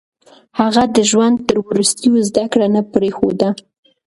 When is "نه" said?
2.75-2.81